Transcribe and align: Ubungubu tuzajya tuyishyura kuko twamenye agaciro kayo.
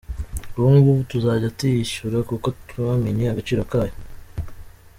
Ubungubu 0.57 1.01
tuzajya 1.11 1.53
tuyishyura 1.57 2.17
kuko 2.29 2.47
twamenye 2.69 3.25
agaciro 3.29 3.61
kayo. 3.71 3.95